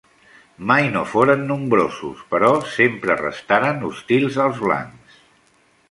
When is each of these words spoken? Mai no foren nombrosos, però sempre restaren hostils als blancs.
Mai 0.69 0.85
no 0.93 1.03
foren 1.11 1.43
nombrosos, 1.51 2.25
però 2.33 2.51
sempre 2.79 3.21
restaren 3.23 3.87
hostils 3.91 4.43
als 4.47 4.65
blancs. 4.67 5.23